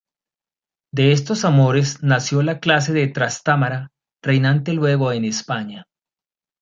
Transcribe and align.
De 0.91 1.11
estos 1.11 1.45
amores, 1.45 2.01
nació 2.01 2.41
la 2.41 2.59
casa 2.59 2.91
de 2.91 3.07
Trastámara, 3.09 3.91
reinante 4.23 4.73
luego 4.73 5.11
en 5.11 5.25
España. 5.25 5.85